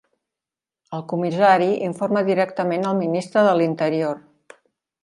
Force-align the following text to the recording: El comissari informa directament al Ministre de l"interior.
El 0.99 1.03
comissari 1.11 1.67
informa 1.89 2.25
directament 2.31 2.89
al 2.93 2.99
Ministre 3.05 3.47
de 3.51 3.55
l"interior. 3.61 4.21